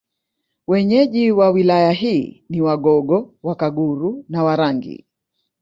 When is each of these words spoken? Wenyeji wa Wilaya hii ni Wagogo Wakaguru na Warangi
Wenyeji 0.67 1.31
wa 1.31 1.49
Wilaya 1.49 1.91
hii 1.91 2.43
ni 2.49 2.61
Wagogo 2.61 3.33
Wakaguru 3.43 4.25
na 4.29 4.43
Warangi 4.43 5.05